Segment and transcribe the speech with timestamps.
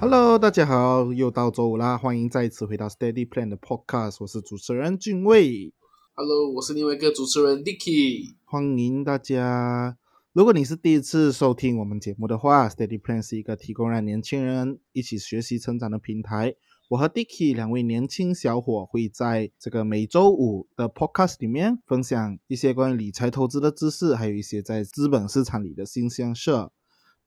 [0.00, 5.74] Hello，大家好，又到周五啦，欢迎再一次回到 Steady Plan 的 Podcast，我是主持人俊卫。
[6.14, 8.36] Hello，我是另外一个主持人 Dicky。
[8.44, 9.98] 欢迎大家。
[10.32, 16.54] 如果你是第一次收听我们节目的话，Steady Plan 是一个提供让年轻人一起学习成长的平台。
[16.90, 26.52] 我和 Dicky 两位年轻小伙会在这个每周五的 Podcast 里面分享一些关于理财投资的知识，还有一些在资本市场里的新鲜事。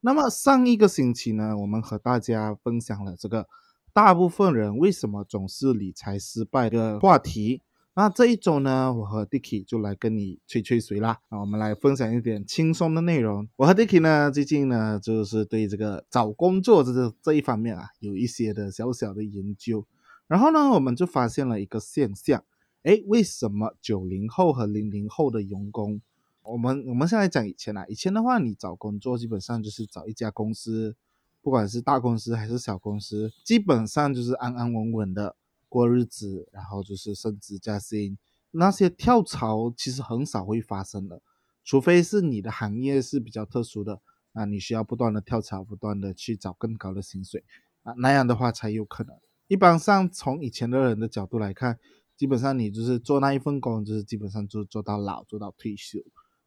[0.04, 3.48] 那么上一个星期呢，我们和大家分享了这个
[3.94, 7.62] 大部分人为什么总是理财失败的话题。
[7.94, 11.20] 那这一周呢，我和 Dicky 就来跟你吹吹水啦。
[11.30, 13.48] 那我们来分享一点轻松的内容。
[13.58, 19.86] 我和 Dicky 呢，最近呢，就是对这个找工作这这这一方面啊，有一些的小小的研究。
[20.26, 22.44] 然后呢，我们就发现了一个现象，
[22.84, 26.02] 哎，为什么九零后和零零后的员工？
[26.44, 30.96] 我们我们现在讲以前啦，以前的话，你找工作基本上就是找一家公司，
[31.42, 35.36] 不管是大公司还是小公司，基本上就是安安稳稳的
[35.70, 38.18] 过日子，然后就是升职加薪，
[38.52, 41.22] 那些跳槽其实很少会发生的，
[41.64, 44.02] 除非是你的行业是比较特殊的，
[44.34, 47.44] 啊，你需要不断的跳槽，不断的去找更高的薪水，
[47.84, 49.16] 啊，那样的话才有可能。
[49.48, 51.78] 一般上从以前的人的角度来看，
[52.18, 56.00] 基本上你就是做那一份工，就是基本上就做到老，做到退休。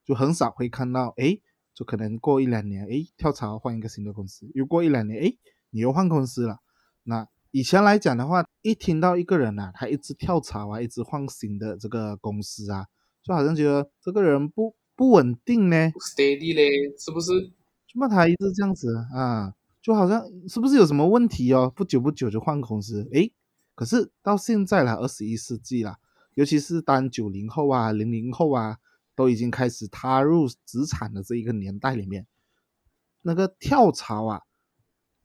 [0.04, 1.38] 就很少会看到，哎，
[1.72, 5.34] 就可能过一两年，哎，跳槽换一个新的公司，又过一两年，哎，
[5.70, 6.58] 你又换公司了。
[7.04, 12.86] 那以前来讲的话，一听到一个人啊，他一直跳槽啊，一直换新的这个公司啊，
[13.22, 17.50] 就好像觉得这个人不不稳定呢，steady 嘞，是不是？
[17.90, 19.54] 怎么他一直这样子啊？
[19.80, 21.72] 就好像是不是有什么问题哦？
[21.74, 23.30] 不久不久就换公司，哎，
[23.74, 25.96] 可是到现在了，二十一世纪了，
[26.34, 28.78] 尤其是当九零后啊、零零后啊。
[29.14, 32.26] 都已经开始踏入职场的这一个年代里面，
[33.22, 34.42] 那个跳槽啊，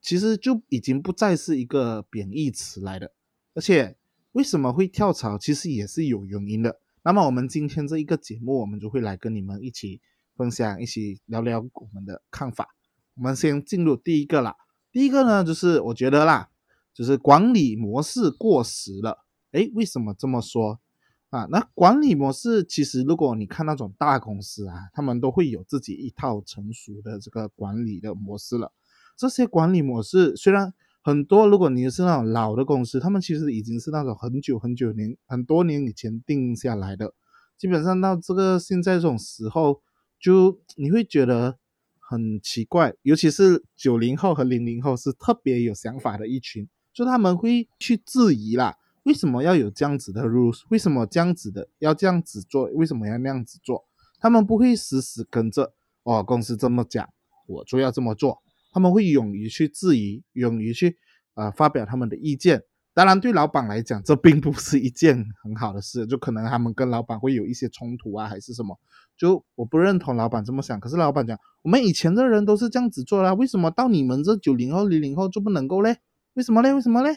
[0.02, 3.13] 其实就已经不再是一个贬义词来的。
[3.53, 3.97] 而且
[4.31, 6.80] 为什么会跳槽，其实也是有原因的。
[7.02, 10.02] 那么我们今天这一个节目，我们就会来跟你们一起
[10.36, 12.75] 分享，一起聊聊我们的看法。
[13.16, 14.56] 我们先进入第一个啦。
[14.92, 16.50] 第一个呢，就是我觉得啦，
[16.94, 19.25] 就是管理模式过时了。
[19.52, 20.80] 诶，为什么这么说？
[21.29, 28.73] 啊，那管理模式其实，如果你看那种大公司啊，他们都会有自己一套成熟的这个管理的模式了。
[29.16, 30.73] 这些管理模式虽然
[31.03, 37.13] 很多，如果你是那种老的公司，他们其实已经是那种很久很久年、很多年以前定下来的。
[37.57, 39.81] 基本上到这个现在这种时候，
[40.19, 41.59] 就你会觉得
[42.00, 48.78] 很奇怪，尤其是九零后和零零后是特别有想法的一群，就他们会去质疑啦。
[49.04, 50.62] 为什么要有这样子的 rules？
[50.70, 52.66] 为什么这样子的要这样子做？
[52.74, 53.86] 为什么要那样子做？
[54.20, 55.74] 他们不会死死跟着
[56.04, 57.10] 哦，公司这么讲，
[57.48, 58.42] 我就要这么做。
[58.72, 60.98] 他们会勇于去质疑，勇于去
[61.34, 62.64] 啊发表他们的意见。
[62.94, 68.78] 当然，对老板来讲，这并不是一件很好的事，就可能他们跟老板会有一些冲突啊，还是什么？
[69.18, 70.78] 就我不认同老板这么想。
[70.80, 75.98] 可是老板讲，我们以前的人都是这样子做啦，为什么到你们这九零后、零零后就不能够嘞？
[76.34, 76.74] 为什么嘞？
[76.74, 77.16] 为什么嘞？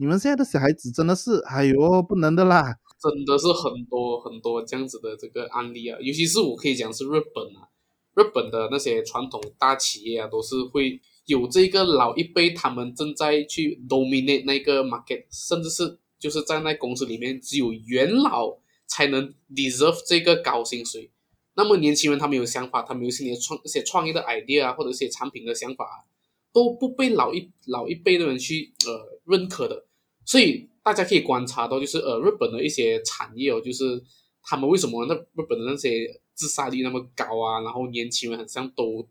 [0.00, 2.74] 你们现在的小孩子真的是，哎呦，不能的啦！
[2.98, 7.68] 真的是很多很多这样子的这个案例啊，尤其是我可以讲是日本啊，
[8.14, 18.56] 日本的那些传统大企业啊，都是会有这个老一辈，他们正在去 dominate 那个 market，甚至是就是在那公司里面，只有元老
[18.86, 21.10] 才能 deserve 这个高薪水。
[21.56, 26.08] 那么年轻人他们有想法，他们有新的创一些创业的 idea 啊，或者一些产品的想法，啊
[26.54, 29.84] 都不被老一老一辈的人去呃认可的。
[30.30, 34.00] 所以大家可以观察到，就是呃，日本的一些产业哦，就是
[34.44, 37.62] 他们为什么那日本的那些自杀率那么高啊？
[37.62, 39.08] 然后年轻人好像都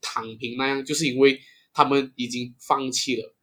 [0.00, 1.38] 躺平那样，就是因为
[1.74, 3.34] 他们已经放弃了。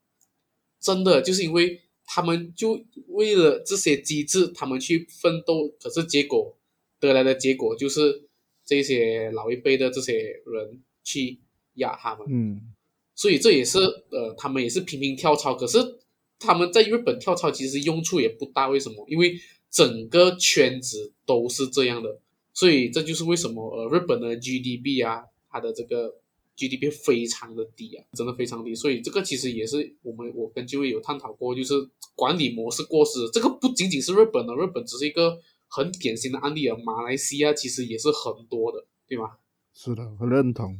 [0.79, 6.57] 真的就是因为他们就为了这些机制，他们去奋斗，可是结果
[6.99, 8.27] 得来的结果就是
[8.65, 10.13] 这些老一辈的这些
[10.47, 11.39] 人去
[11.75, 12.25] 压他们。
[12.27, 12.73] 嗯，
[13.13, 13.77] 所以这也是
[14.09, 15.99] 呃，他们也是频频跳槽，可是。
[16.45, 19.05] 他们在日本跳槽其实用处也不大，为什么？
[19.07, 19.39] 因为
[19.71, 22.19] 整个圈子都是这样的，
[22.53, 26.13] 所以这就是为什么呃日本的 GDP 啊，它的这个
[26.55, 28.75] GDP 非常的低啊，真的非常低。
[28.75, 31.73] 所以这个其实也是我们我跟就位有探讨过，就是
[32.15, 33.29] 管理模式过时。
[33.31, 36.77] 这个不仅仅是日本的，日本只是一个很典型的案例啊。
[36.83, 39.31] 马来西亚其实也是很多的，对吗？
[39.73, 40.77] 是的，很认同，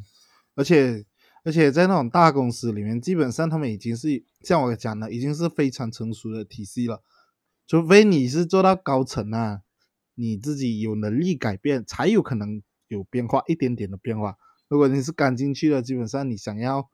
[0.56, 1.06] 而且。
[1.43, 7.01] 而且在那种大公司里面，基本上他们已经是像我讲的，已经是非常成熟的体系了。
[7.67, 9.61] 除非你是做到高层啊，
[10.15, 14.37] 你自己有能力改变，才有可能有变化，一点点的变化。
[14.67, 16.89] 如果你是刚进去的，基本上你想要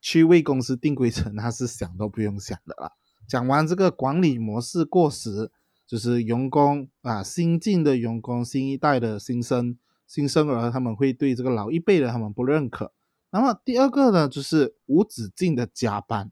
[0.00, 2.92] 去为公司定规则，那是想都不用想的了。
[3.26, 5.50] 讲完这个管理模式过时，
[5.86, 9.76] 就是员工啊，新进的员工，新一代的新生、
[10.06, 12.92] 新生儿，他们会对这个老一辈的他们不认可。
[13.30, 16.30] 那么第二个呢，就是无止境的加班。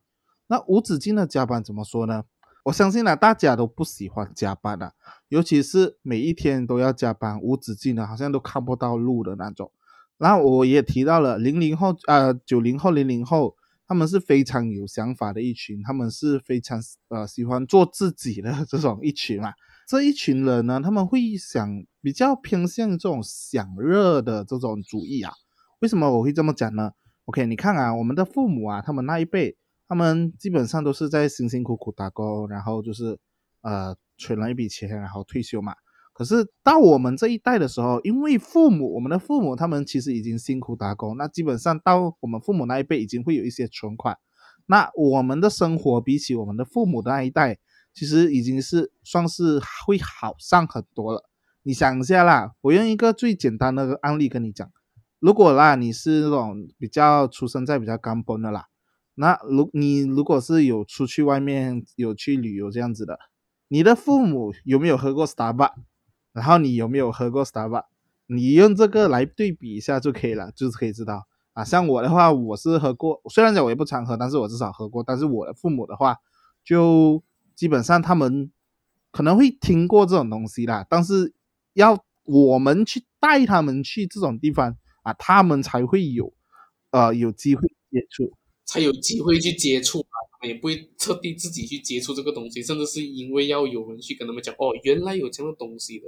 [0.48, 2.24] 那无止境的加班怎么说呢？
[2.64, 4.92] 我相信呢，大家都不喜欢加班的，
[5.28, 9.70] 尤其是每一天都要加班，无止境的，好像都看不到路的那种。
[10.18, 13.54] 然后我也提到了零零后，呃，九零后、零零后，
[13.86, 19.52] 他们是非常有想法的一群，他们是非常呃喜欢做自己的 这种一群嘛。
[19.86, 25.32] 这一群人呢，他们会想比较偏向这种享乐的这种主义啊。
[25.80, 26.90] 为什么我会这么讲呢
[27.26, 33.18] ？OK，你看啊，我们的父母啊，他们那一辈，他们基本上都是在辛辛苦苦打工，然后就是
[33.62, 35.74] 呃存了一笔钱，然后退休嘛。
[36.12, 44.18] 可是到我们这一代的时候，因为父母，我们的父母他们其实已经辛苦打工，那基本上到我们父母那一辈已经会有一些存款，
[44.66, 47.56] 那我们的生活比起我们的父母的那一代，
[47.94, 51.30] 其实已经是算是会好上很多了。
[51.62, 54.68] 你想一下啦，我用一个最简单的案例跟你讲。
[55.20, 58.66] 如果啦，你是那种比较出生在比较干崩的啦，
[59.16, 63.18] 那如你如果是有出去外面有去旅游这样子的，
[63.66, 65.72] 你的父母有没有喝过 Starbucks？
[66.32, 67.86] 然后你有没有喝过 Starbucks？
[68.26, 71.64] 你用这个来对比一下就可以了，就是可以知道啊。
[71.64, 75.02] 像我的话，我是喝过，虽然讲我也不常喝，但是我至少喝过。
[75.02, 76.18] 但是我的父母的话，
[76.62, 77.24] 就
[77.56, 78.52] 基本上他们
[79.10, 81.34] 可能会听过这种东西啦，但是
[81.72, 84.76] 要我们去带他们去这种地方。
[85.08, 86.30] 啊，他们才会有，
[86.90, 88.30] 呃，有机会接触，
[88.66, 96.04] 才有机会去接触啊，他们也不会特地自己去接触这个东西，甚至是因为要有人去跟他们讲，哦，原来有这样的东西的。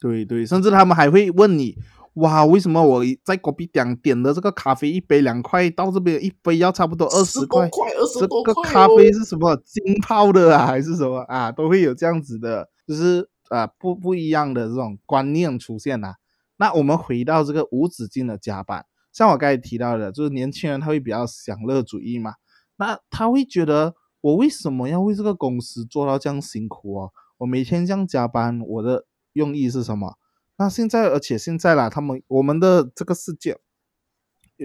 [0.00, 1.76] 对对，甚至他们还会问你，
[2.14, 7.70] 哇，为什么我在隔壁点点的这个咖啡一杯两块，到这边一杯要差不多二十块，
[8.18, 11.52] 这个咖啡是什么浸泡的啊，还是什么啊？
[11.52, 16.16] 都会有这样子的，就是啊，不不一样的这种观念出现呐。
[16.56, 22.34] 那我们回到这个无止境的加班，像我刚才提到的，就是年轻人他会比较享乐主义嘛，
[22.76, 27.12] 那他会觉得我为什么要为这个公司做到这样辛苦哦？
[27.38, 30.16] 我每天这样加班，我的用意是什么？
[30.56, 33.58] 那现在，而且现在啦，他们我们的这个世界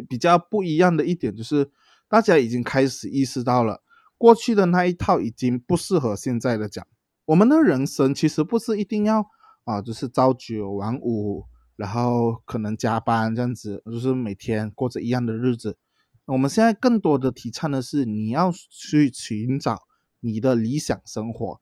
[0.07, 1.69] 比较不一样的一点就是，
[2.07, 3.83] 大家已经开始意识到了，
[4.17, 6.87] 过去的那一套已经不适合现在的讲。
[7.25, 9.27] 我们的人生其实不是一定要
[9.65, 11.45] 啊，就是朝九晚五。
[11.81, 15.79] 然后可能加班这样子，就是每天过着一样的日子。
[16.25, 19.79] 我们现在更多的提倡的是，你要去寻找
[20.19, 21.59] 你的理想生活。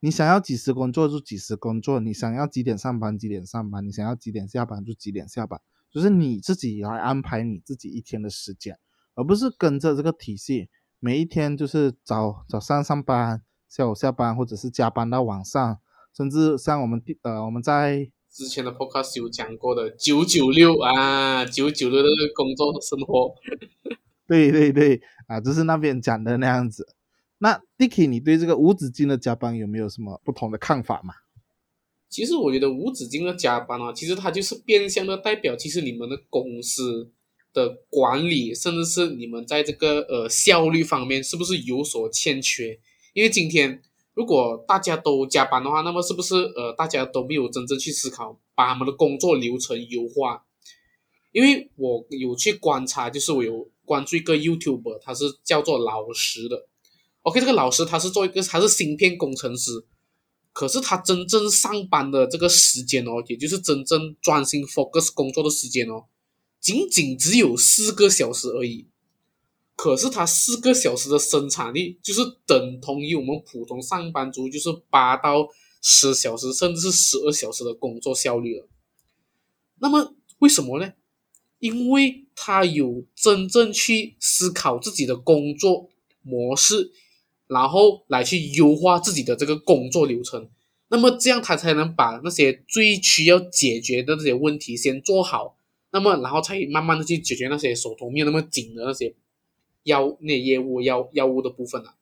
[0.00, 5.60] 你想要几时工作就几时工作，你想要几点上班几点上班，你想要几点下班就几点下班，
[5.90, 8.78] 就是你自己来安排你自己一天的时间，
[9.16, 15.78] 而不是跟着这个体系，每一天就是早早上上班，下午下班，或者是加班到晚上，
[16.16, 18.10] 甚至像我们呃我们在。
[18.30, 23.34] 之前的 podcast 有讲过的九九六啊，九九六的工作生活，
[24.26, 26.94] 对对对啊，就是那边讲的那样子。
[27.38, 31.14] 那 Dicky，你对这个无止境的加班有没有什么不同的看法嘛？
[32.08, 37.10] 其实我觉得无止境的加班啊，其实它就是变相的代表，其实你们的公司
[37.52, 42.78] 的管理，甚至是你们在这个呃效率方面，是不是有所欠缺？
[43.14, 43.82] 因为今天。
[44.18, 50.44] 如果大家都加班的话，那么是不是呃大家都没有真正去思考把他们的工作流程优化？
[51.30, 56.66] 因为我有去观察，就是我有关注一个 YouTube，他是叫做老师的。
[57.22, 59.84] OK，这个老师他是做一个他是芯片工程师，
[60.52, 66.06] 可是他真正上班的这个时间哦，也就是真正专心 focus 工作的时间哦，
[66.60, 68.88] 仅仅只有四个小时而已。
[69.78, 75.48] 可是他四个小时的生产力，就是等同于我们普通上班族，就是八到
[75.80, 78.66] 十小时，甚至是十二小时的工作效率了。
[79.78, 80.94] 那么为什么呢？
[81.60, 85.88] 因为他有真正去思考自己的工作
[86.22, 86.90] 模式，
[87.46, 90.50] 然后来去优化自己的这个工作流程。
[90.88, 95.56] 那么这样他才能把那些最需要解决的这些问题先做好，
[95.92, 99.14] 那么然后才慢慢的去解决那些手头没有那么紧的那些。
[99.82, 101.94] 药那业务药药物的部分啊，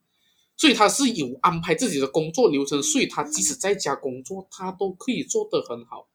[0.57, 6.09] 所以他是有安排自己的工作流程，所以他即使在家工作，他都可以做得很好。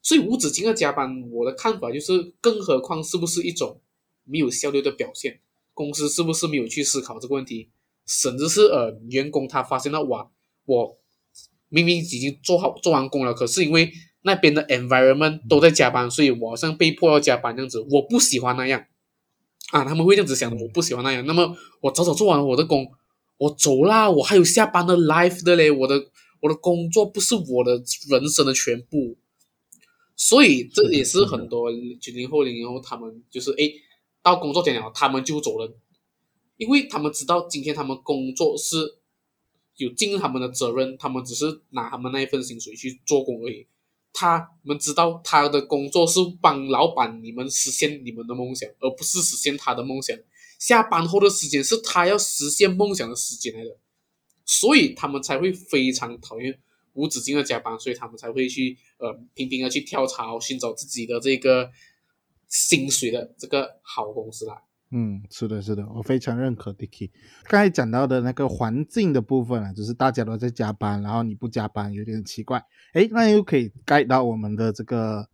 [0.00, 3.80] 所以无止境的加班，我的看法就是，更何况是不是一种
[4.24, 5.40] 没有效率的表现？
[5.74, 7.70] 公司是不是没有去思考这个问题？
[8.04, 10.28] 甚至是呃，员工他发现到哇，
[10.66, 10.98] 我
[11.68, 13.92] 明明已经做好做完工了，可是因为
[14.22, 18.84] 那边的 environment 都在加班，所以我好像被迫要加班这样子，我不喜欢那样。
[19.72, 21.24] 啊，他们会这样子想的，我不喜欢那样。
[21.24, 22.86] 那么我早早做完我的工，
[23.38, 26.10] 我走啦，我还有下班的 life 的嘞，我的
[26.40, 29.16] 我的工作不是我的人生的全部。
[30.14, 33.72] 所以这也是很多九零后、零零后他们就是哎，
[34.22, 35.74] 到工作点了，他们就走了，
[36.58, 38.98] 因为他们知道今天他们工作是
[39.76, 43.66] 有尽他们的责任，他们只是拿他们那一份薪水去做工而已。
[44.12, 50.16] 他们知道他的工作是帮老板你们实现你们的梦想，而不是实现他的梦想。
[50.58, 53.76] 下班后的时间是他要实现梦想的时间来的，
[54.44, 56.60] 所以他们才会非常讨厌
[56.92, 61.70] 无止境的加班，所以他们才会去呃频频的去跳槽，寻找自己的这个
[62.48, 64.62] 薪水的这个好公司啦。
[64.94, 67.10] 嗯，是的，是的，我非常认可 Dicky
[67.44, 72.62] 刚才讲到的那个环境的部分啊，就是大家都在加班，然后你不加班有点奇怪。
[72.92, 75.26] 哎，那又可以盖到我们的这个，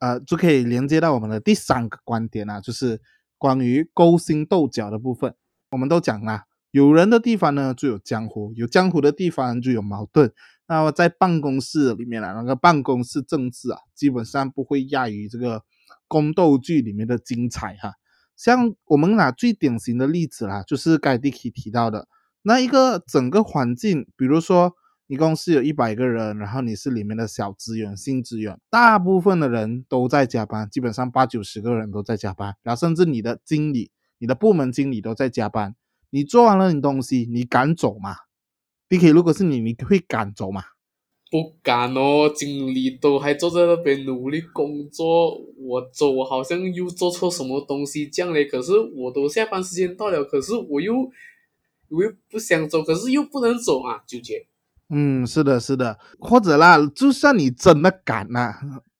[0.00, 3.00] 呃，就可以连接到我们的第三个观点啊，就是
[3.38, 5.34] 关于勾心斗角的部分。
[5.70, 10.30] 我们都讲啦，有人的地方呢就有江湖，有江湖的地方就有矛盾。
[10.68, 15.62] 那么在办公室里面啊，那个办公室政治啊，基本上不会亚于这个
[16.06, 17.94] 宫斗剧里面的精彩哈。
[18.40, 22.08] 像我们拿最典型的例子啦，就是盖蒂奇提到的
[22.40, 24.74] 那一个整个环境，比如说
[25.08, 35.76] 你公司有一百个人，然后你是里面的小职员、新职员，大部分的人都在加班，基本上八九十个人都在加班，然后甚至你的经理、你的部门经理都在加班。
[36.08, 38.16] 你做完了你东西，你敢走吗
[38.88, 40.64] ？D K，如果是你，你会敢走吗？
[41.30, 48.44] 不敢哦，经理都还坐在那边努力工作，我走，好像又做错什么东西这样嘞。
[48.44, 50.92] 可是我都下班时间到了，可是我又
[51.88, 54.46] 我又不想走，可是又不能走啊，纠结。
[54.88, 58.52] 嗯，是的，是的，或者啦，就算你真的敢呐，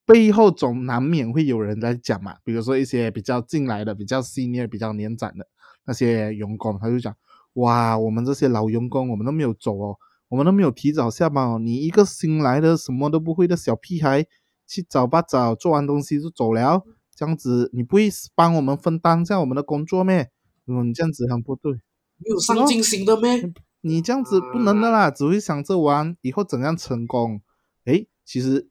[0.06, 2.36] 背后总难免会有人在讲嘛。
[2.44, 5.48] 比如说一些比较进来的、比较 senior、比较年长的
[5.84, 7.12] 那些员工，他就讲：
[7.54, 9.96] 哇，我们这些老员工，我们都没有走哦。
[10.30, 14.24] 我们都没有提早下班哦，你一个新来的什么都不会的小屁孩，
[14.66, 16.82] 去早八早做完东西就走了，
[17.14, 20.30] 这样子你不会帮我们分担下我们的工作咩？
[20.66, 23.52] 嗯，你这样子很不对，没有上进心的咩？
[23.80, 27.40] 你这样子不能的啦，只会想着玩以后怎样成功。
[27.86, 28.68] 诶，其实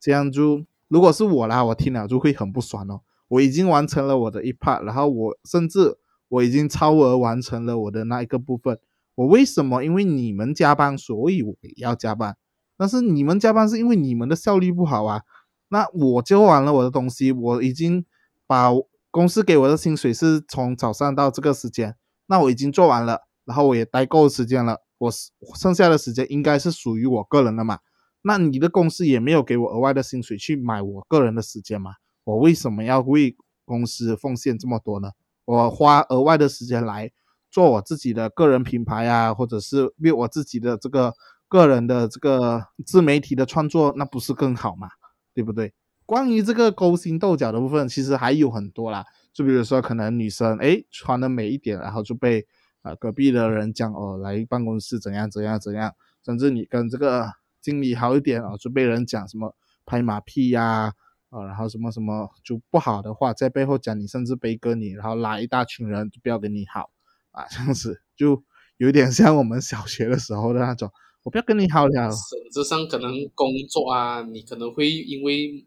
[0.00, 3.02] 这样就如果是我啦，我听了就会很不爽哦。
[3.28, 8.78] 我已经完成了我的一 part，然后我甚至我已经超额完成了我的那一个部分。
[9.22, 9.84] 我为什么？
[9.84, 12.36] 因为你们加班，所以我也要加班。
[12.76, 15.22] 但是你们加班是因为你们的效率不好啊。
[15.68, 18.04] 那我做完了我的东西，我已经
[18.48, 18.70] 把
[19.12, 21.94] 公司给我的薪水是从早上到这个时间，
[22.26, 25.12] 那我已经做完了，然后我也待够时间了，我
[25.54, 27.78] 剩下的时间应该是属于我个人的嘛。
[28.22, 31.92] 那你的公司也没有给我额外的薪水去买我个人的时间嘛？
[32.24, 35.12] 我为什么要为公司奉献这么多呢？
[35.44, 37.12] 我花额外的时间来。
[37.52, 41.12] 做我自己的个人品牌啊，或者是为我自己的这个
[41.46, 44.88] 个人的这个自媒体的创作，那不是更好嘛？
[45.34, 45.74] 对不对？
[46.06, 49.04] 关于这个勾心斗角的部分，其实还有很多啦。
[49.34, 52.46] 就比如说，可能女生哎穿的美一点，然后就被
[52.82, 55.94] 啊隔壁的人讲哦，来办公室怎样怎样怎样，
[56.24, 57.30] 甚至你跟这个
[57.60, 59.54] 经理好一点啊，就被人讲什么
[59.84, 60.92] 拍马屁呀
[61.28, 66.90] 啊，然后什么什么就不好的话在背后讲你，甚至背歌你，然后拉一大群人就不要跟你好。
[67.32, 68.42] 啊，这样子就
[68.78, 70.90] 有点像我们小学的时候的那种，
[71.24, 72.08] 我不要跟你好了。
[72.08, 75.66] 本质上可能工作啊，你可能会因为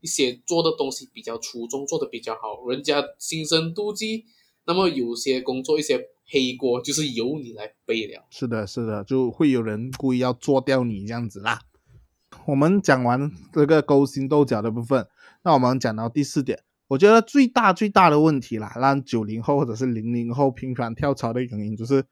[0.00, 4.24] 一些做的东西比较出众，做的比较好，人家心生妒忌。
[4.66, 8.24] 那么有些工作一些黑锅就是由你来背了。
[8.30, 11.60] 是的，是的，就会有人故意要做掉你这样子啦。
[12.46, 15.08] 我们讲完这个勾心斗角的部分，
[15.42, 16.62] 那我们讲到第四点。
[16.90, 22.04] 我觉得最大最大的问题啦，让九零后或者是零零后频繁跳槽的原因，就是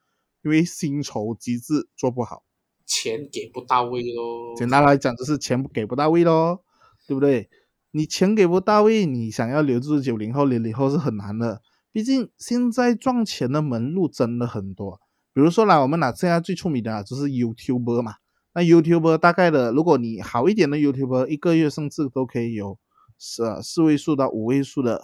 [0.44, 2.44] 因为薪酬机制做不好，
[2.87, 4.54] 钱给不到位咯。
[4.56, 6.62] 简单来讲，就是钱给不到位咯，
[7.08, 7.49] 对不对？
[7.90, 11.61] 你钱给不到位，你想要留住九零后、零零后是很难的。
[11.90, 15.00] 毕竟现在赚钱的门路真的很多，
[15.35, 18.14] 比如说啦，我们拿现在最出名的就是 YouTuber 嘛。
[18.54, 22.78] 那 YouTuber 大概的，如果你好一点的 YouTuber，一个月甚至都可以有。
[23.18, 25.02] 是四位数到五位数的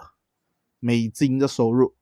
[0.78, 1.94] 美金的收入，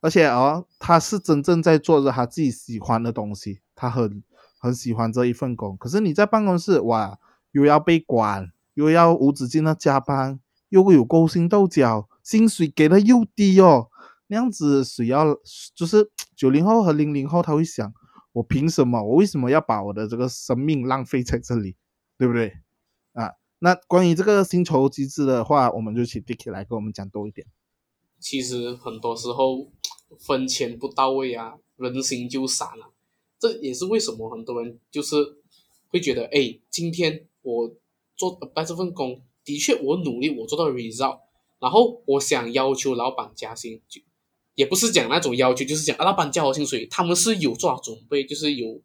[0.00, 4.22] 而且哦，他是真正在做着他自己喜欢的东西，他很
[4.58, 5.76] 很喜欢这一份工。
[5.76, 7.18] 可是你在办公室哇，
[7.52, 13.88] 又要被管，又要无止境的加班，又会有勾心斗角，薪水给的又低哦，
[14.26, 15.36] 那样子谁要？
[15.74, 17.92] 就是九零后和零零后他会想，
[18.32, 19.02] 我凭什么？
[19.02, 21.76] 我为什么要把我的这个生命浪费在这里？
[22.18, 22.58] 对不对？
[23.60, 27.46] 那关于这个薪酬机制的话，我们就请 Dicky 来跟我们讲多一点。
[28.18, 29.70] 其实很多时候
[30.18, 32.92] 分钱不到位啊，人心就散了。
[33.38, 35.16] 这也是为什么很多人就是
[35.88, 37.74] 会觉得，哎，今天我
[38.16, 41.20] 做办这份工，的确我努力，我做到 result，
[41.58, 44.00] 然后我想要求老板加薪，就
[44.54, 48.80] 也不是讲那种要求，就是讲啊，老板加我薪水，他们是有做好准备，就是有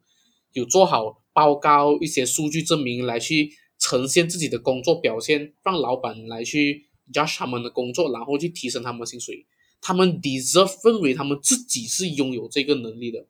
[0.52, 9.46] 有做好报告一些数据证明来去呈现自己的工作表现，让老板来去 judge 他们的工作，然后去提升他们薪水。
[9.80, 13.26] 他们 deserve 认为他们自己是拥有这个能力的。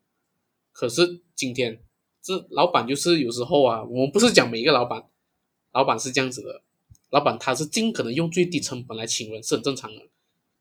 [0.71, 1.83] 可是今天
[2.21, 5.03] 这老板就是有时候啊，我们不是讲每一个老板，
[5.73, 6.63] 老板是这样子的，
[7.09, 10.03] 老板他是尽可能用最低成本来请人是很正常的。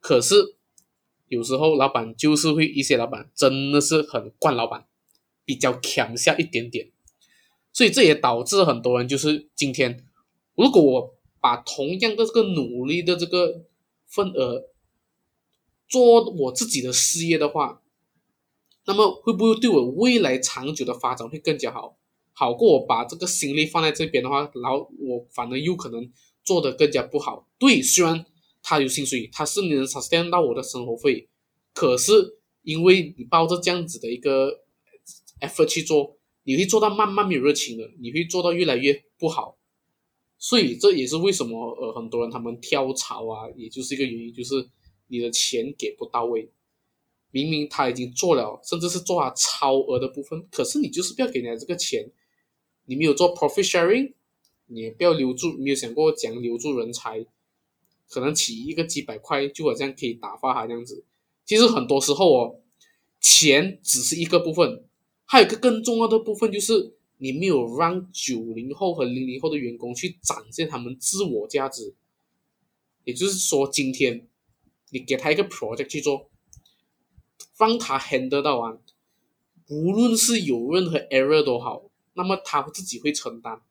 [0.00, 0.56] 可是
[1.28, 4.86] 有时候老板就是会一些老板真的是很惯老板，
[5.44, 6.90] 比较强下一点点，
[7.76, 10.02] 所以这也导致很多人就是今天，
[10.54, 13.66] 如果我把同样的这个努力的这个
[14.06, 14.62] 份额
[15.86, 17.82] 做我自己的事业的话。
[18.88, 21.98] 那么会不会对我未来长久的发展会更加好？
[22.32, 26.08] 好过我把这个心力放在这边的话，然后我反而有可能
[26.44, 27.48] 做得更加不好。
[27.58, 28.24] 对，虽然
[28.62, 31.28] 他有薪水，他是能 sustain 到我的生活费，
[31.74, 34.60] 可是因为你抱着这样子的一个
[35.40, 36.15] effort 去做，
[36.46, 39.58] 你会做到慢慢没有热情了，你会做到越来越不好。
[40.38, 44.54] 所以这也是为什么呃很多人他们跳槽啊，也就是一个原因，就是
[45.08, 46.48] 你的钱给不到位。
[47.32, 52.08] 明明他已经做了，甚至是做了超额的部分，可是你就是不要给人家这个钱，
[52.84, 54.12] 你没有做 profit sharing，
[54.66, 57.26] 你也不要留住，没有想过讲留住人才，
[58.08, 61.04] 可能起一个几百块就好像可以打发他这样子。
[61.44, 62.60] 其实很多时候哦，
[63.20, 64.84] 钱只是一个部分，
[65.26, 71.94] 还有一个更重要的部分就是你没有让九零后和零零后的员工去展现他们自我价值。
[73.04, 74.26] 也就是说，今天
[74.90, 76.30] 你给他一个 project 去做。
[77.58, 78.78] 让他 handle 到完，
[79.68, 83.62] 无论是有任何 error 都好，那么他自己会承担，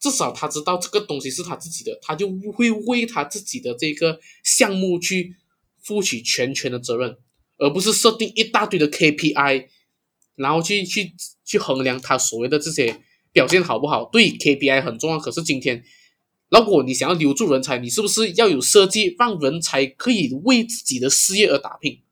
[0.00, 5.36] 至少他知道这个东西是他自己的，他就会为他自己的这个项目去
[5.80, 7.16] 负起全权的责任，
[7.58, 9.68] 而不是设定一大堆的 KPI，
[10.38, 11.12] 然后去去
[11.44, 14.08] 去衡量他所谓的这些表现好不好。
[14.10, 15.84] 对，KPI 很重要，可是今天，
[16.48, 22.02] 如果你想要留住人才，你是不是要有设计，让人才可以为自己的事业而打拼？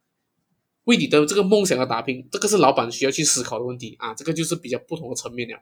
[0.85, 5.61] 为你的这个梦想而打拼，这个是老板需要去思考的问题啊，这个就是比较不同的层面了。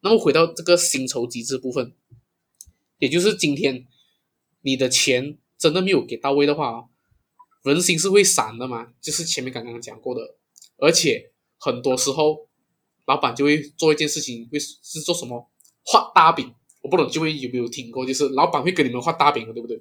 [0.00, 1.92] 那么回到这个薪酬机制部分，
[2.98, 3.86] 也就是今天
[4.62, 6.88] 你的钱真的没有给到位的话，
[7.64, 10.36] 人心是会散的嘛，就是前面刚刚讲过的。
[10.78, 11.31] 而且
[11.64, 12.48] 很多时候，
[13.06, 15.48] 老板就会做一件事情，会是做什么
[15.84, 16.52] 画大饼。
[16.82, 19.80] 我不懂就会有没有听过，就是老板会跟你们画大饼的，对不对？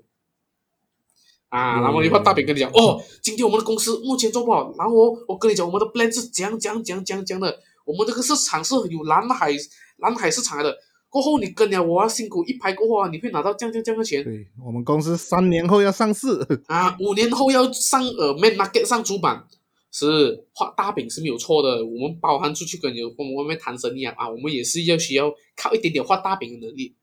[1.49, 9.51] 啊，然后一块大饼跟你讲，哦，今天我们的公司目前做不好，然后我我跟你讲，我们的 plan 是讲讲讲讲讲的，我们这个市场是有蓝海
[9.97, 10.77] 蓝海市场来的，
[11.09, 14.23] 过后你跟了我辛苦一排过后啊，你会拿到这样这样这样的钱。
[14.23, 16.27] 对我们公司三年后要上市
[16.67, 19.43] 啊，五年后要上呃 main market 上主板，
[19.91, 26.95] 是画大饼是没有错的，我们包含出去跟你我们外面谈生意啊，我们也是要需要靠一点点画大饼的能力。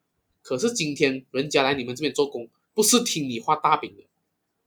[0.43, 4.05] 可是今天人家来你们这边做工，不是听你画大饼的。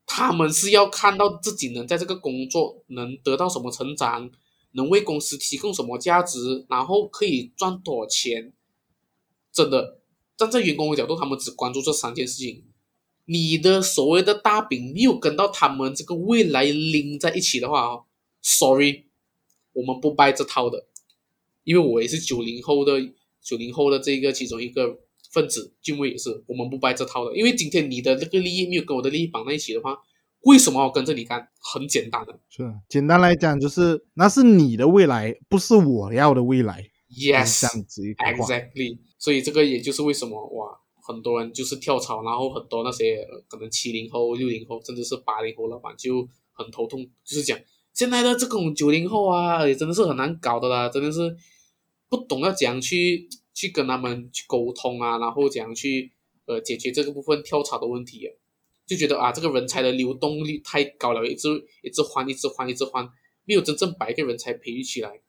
[0.06, 4.30] 他们是要看到自己能在这个工作能得到什么成长，
[4.72, 8.52] 能为公司提供什么价值，然后可以赚多少钱。
[9.50, 10.00] 真的，
[10.36, 12.64] 站在员工的角度，他们只关注这三件事情。
[13.24, 18.04] 你的所谓的大饼没有跟到他们这个未来拎在一起的话哦
[18.42, 19.06] ，sorry，
[19.72, 20.86] 我们不掰这套的。
[21.64, 23.00] 因为我也是九零后的，
[23.40, 24.98] 九零后的这个其中一个。
[25.32, 29.98] 分子敬畏也是，我们不掰这套的，因为今天你的那个利益没有跟我的利益绑在一起的话，
[30.42, 31.48] 为什么要跟着你干？
[31.58, 36.86] 很简单的，是简单来讲就是那是你的未来，不是我要的未来。
[37.08, 38.98] Yes，这样子 exactly。
[39.18, 47.58] 所以这个也就是为什么哇，很多人就是跳槽，然后很多那些可能七零后、六零后，甚至是八零后老板就很头痛，就是讲
[47.94, 51.36] 现在的这种九零后啊，也真的是很难搞的啦，真的是
[52.08, 53.28] 不懂要怎样去。
[53.54, 56.10] 去跟他们去沟通啊，然后怎样去
[56.46, 58.26] 呃解决这个部分跳槽的问题？
[58.86, 61.48] 就觉得啊，这个人才的流动率太高了，一直
[61.82, 63.06] 一直换，一直换，一直换，
[63.44, 65.20] 没有真正把一个人才培育起来。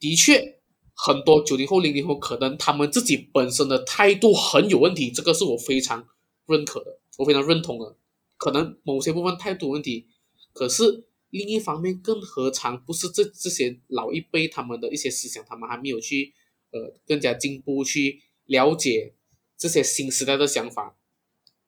[0.00, 0.58] 的确，
[0.94, 6.08] 很多九零后、零零后可能他们自己本身的态度很有问题，这个是我非常
[6.46, 7.94] 认可的，我非常认同的。
[8.38, 10.06] 可能某些部分态度问题，
[10.54, 16.34] 可是另一方面，更何尝不是这这些老一辈他们的一些思想，他们还没有去。
[16.72, 19.14] 呃，更加进步去了解
[19.56, 20.98] 这些新时代的想法，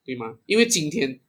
[0.04, 0.38] 对吗？
[0.44, 1.20] 因为今天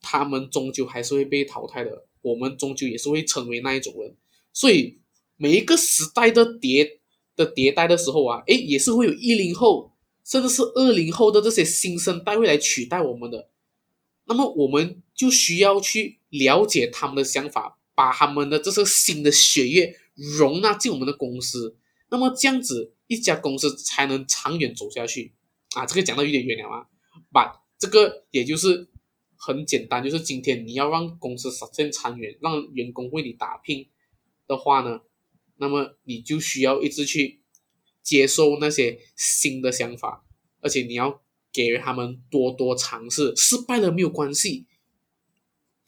[0.00, 4.14] 他们终究还是会被淘汰的，我们终究也是会成为那一种人。
[4.52, 5.00] 所以
[5.36, 6.98] 每一个时代的迭
[7.34, 9.90] 的迭代的时候啊，诶，也是会有一零后，
[10.22, 13.48] 甚至是二零后的这些新生代会来取代我们的。
[14.26, 21.76] 那么我们就需要去了解他们的想法，把他们的这些新的血液容纳进我们的公司。
[22.08, 25.34] 那么这样子，一家公司才能长远走下去
[25.74, 25.84] 啊！
[25.84, 26.86] 这个讲到有点远了啊，
[27.32, 28.88] 把这个也就是
[29.34, 33.88] 很简单，就是今天你要让公司实现长远，让员工为你打拼
[34.46, 35.00] 的话呢，
[35.56, 37.40] 那么你就需要一直去
[38.04, 40.24] 接受那些新的想法，
[40.60, 41.20] 而且你要。
[41.50, 44.66] 给予他们多多尝试，失败了没有关系，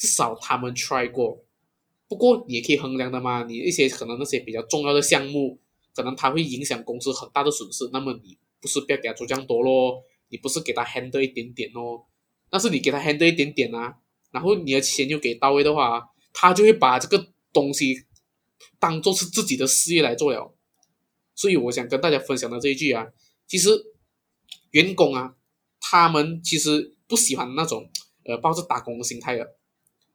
[0.00, 1.44] 至少他们 try 过。
[2.08, 5.60] 不过也可以衡量的嘛，你一些可能那些比较重要的项目，
[5.94, 12.02] 可能它会影响公司很大的损失，那么你不是不要给他做这样多咯，你不是给他 handle 一点点哦，
[12.50, 13.98] 但是你给他 handle 一点点啊，
[14.32, 17.94] 然后你的钱又给到位的话，他就会把这个东西
[18.80, 20.56] 当做是自己的事业来做了。
[21.34, 23.06] 所以我想跟大家分享的这一句啊，
[23.46, 23.70] 其实
[24.70, 25.36] 员工啊。
[25.82, 27.90] 他们其实不喜欢那种
[28.26, 29.56] 呃抱着打工的心态的，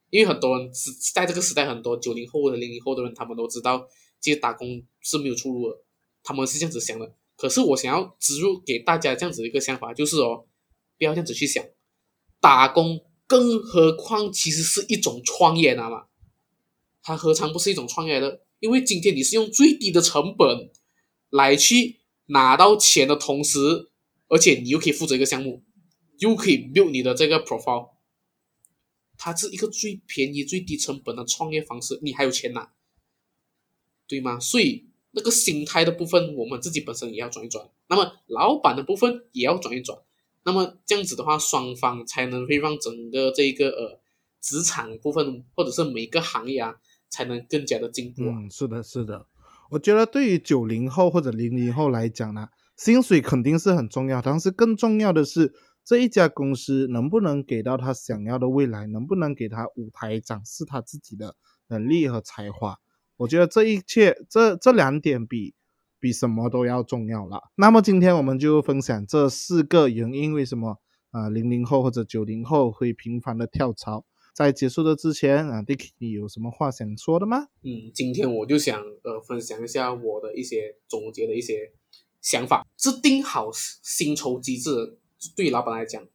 [0.10, 3.88] 因为很多人是在这个时代，很多九零后或者零零后的人，他们都知道
[4.20, 5.78] 其实打工是没有出路的，
[6.24, 7.14] 他们是这样子想的。
[7.36, 10.46] 可是我想要植入给大家这样子一个想法，就是哦，
[10.98, 11.64] 不要这样子去想，
[12.40, 16.06] 打工，更何况其实是一种创业，知吗？
[17.04, 18.42] 它何尝不是一种创业的？
[18.60, 20.72] 因为今天你是用最低的成本
[21.30, 23.92] 来去拿到钱的同时。
[24.28, 25.64] 而且你又可以负责一个项目，
[26.18, 27.92] 又可以 build 你的这个 profile，
[29.18, 32.72] 它是一个最便宜、最低成本的创业方式，你还有钱拿，
[34.08, 34.40] 对吗？
[34.40, 39.98] 所以那个心态的部分，我们自己本身也要转一转，那么老板的部分也要转一转，
[40.44, 44.00] 那么这样子的话，双方才能会让整个这个呃
[44.42, 46.76] 职场部分或者是每个行业啊，
[47.10, 48.24] 才能更加的进步。
[48.24, 49.28] 嗯，是的，是的，
[49.72, 52.50] 我觉得对于九零后或者零零后来讲呢。
[52.78, 55.54] 薪水肯定是很重要，但是更重要的是
[55.86, 61.36] 这一家公司能不能给到他想要的未来，能不能给他舞台展示他自己的
[61.68, 62.78] 能力和才华。
[63.18, 65.54] 我觉得这一切，这这两点比
[66.00, 67.52] 比什么都要重要了。
[67.56, 70.80] 那么今天我们就分享这四个原因，为什么
[71.12, 74.06] 啊零零后或者九零后会频繁的跳槽？
[74.34, 77.48] 在结束的之前啊，Dicky，你有什么话想说的吗？
[77.62, 81.72] 嗯，今天我就想呃分享一下我的一些总结的一些。
[82.22, 84.98] 想法制定好薪酬机制，
[85.36, 86.06] 对老板来讲，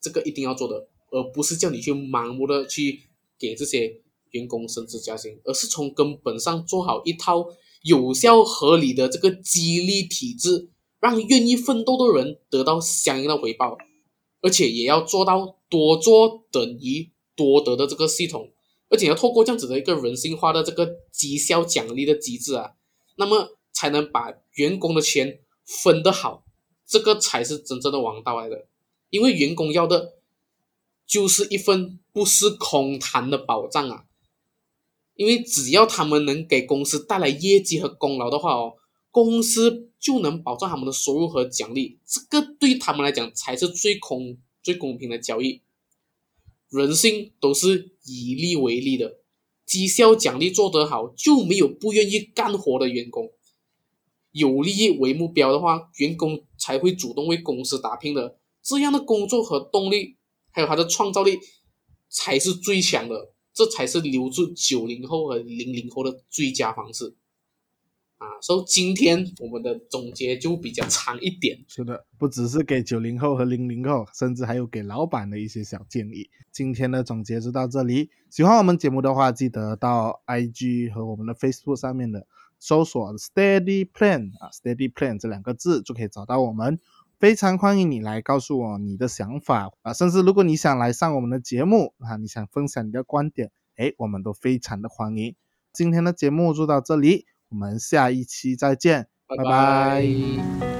[0.00, 3.02] 这个一定要做的，而不是叫你去盲目的去
[3.38, 4.00] 给这些
[4.30, 7.46] 员工升职加薪，而是从根本上做好一套
[7.82, 10.68] 有效合理的这个激励体制，
[11.00, 13.76] 让愿意奋斗的人得到相应的回报，
[14.40, 18.50] 而且也要做到多做等于多得的这个系统，
[18.88, 22.72] 而且要透过这样子的一个人性化的这个绩效奖励的机制啊，
[23.16, 23.58] 那么。
[23.74, 26.44] 才能把员工的钱分得好，
[26.92, 28.66] 这个才是真正的王道来的。
[29.08, 30.12] 因为员工要的，
[31.06, 34.04] 就是一份不是空谈的保障啊。
[35.14, 38.74] 因为只要他们能给公司带来业绩和功劳的话哦，
[39.10, 41.98] 公司就能保障他们的收入和奖励。
[42.06, 45.62] 这个对他们来讲才是最公最公平的交易。
[46.68, 49.16] 人性都是以利为利的，
[49.64, 53.32] 绩效奖励做得好，就没有不愿意干活的员工。
[54.32, 58.38] 有利益为目标的话，员工才会主动为公司打拼的。
[58.62, 60.16] 这样的工作和动力，
[60.50, 61.38] 还有他的创造力，
[62.08, 63.32] 才是最强的。
[63.54, 67.14] 这才是留住九零后和零零后的最佳方式。
[68.16, 71.62] 啊，所以今天我们的总结就比较长一点。
[71.68, 76.30] 是的，不只是给九零后和零零后，甚至还有给老板的一些小建议。
[76.50, 78.08] 今天的总结就到这里。
[78.30, 82.26] 喜欢我们节目的话，记得到 IG 和我们的 Facebook 上面的。
[82.62, 86.78] 搜索 Steady Plan 啊，Steady Plan 这两个字就可以找到我们。
[87.18, 95.34] 非常欢迎你来告诉我你的想法啊，甚至如果你想来上我们的节目啊，你想分享你的观点，哎，我们都非常的欢迎。
[95.72, 100.71] 今天的节目就到这里，我们下一期再见，拜拜。